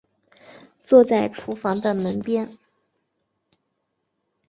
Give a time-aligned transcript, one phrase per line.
[0.83, 2.57] 坐在厨房的门边